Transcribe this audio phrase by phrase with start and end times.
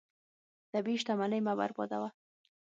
[0.71, 2.09] طبیعي شتمنۍ مه بربادوه.